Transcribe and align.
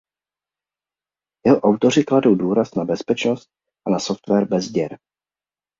Jeho 1.45 1.59
autoři 1.59 2.03
kladou 2.03 2.35
důraz 2.35 2.75
na 2.75 2.85
bezpečnost 2.85 3.49
a 3.87 3.89
na 3.89 3.99
software 3.99 4.45
bez 4.47 4.67
děr. 4.71 4.97